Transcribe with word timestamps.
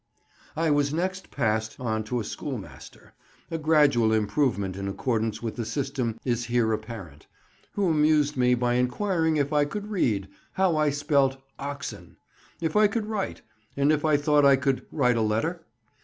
I 0.55 0.71
was 0.71 0.91
next 0.91 1.29
passed 1.29 1.79
on 1.79 2.03
to 2.05 2.19
a 2.19 2.23
schoolmaster—a 2.23 3.59
gradual 3.59 4.11
improvement 4.11 4.75
in 4.75 4.87
accordance 4.87 5.43
with 5.43 5.57
the 5.57 5.63
system 5.63 6.19
is 6.25 6.45
here 6.45 6.73
apparent—who 6.73 7.87
amused 7.87 8.35
me 8.35 8.55
by 8.55 8.73
inquiring 8.73 9.37
if 9.37 9.53
I 9.53 9.65
could 9.65 9.91
read, 9.91 10.27
how 10.53 10.75
I 10.75 10.89
spelt 10.89 11.37
"oxen," 11.59 12.17
if 12.59 12.75
I 12.75 12.87
could 12.87 13.05
write, 13.05 13.43
and 13.77 13.91
if 13.91 14.03
I 14.03 14.17
thought 14.17 14.43
I 14.43 14.55
could 14.55 14.87
"write 14.91 15.17
a 15.17 15.21
letter?" 15.21 15.67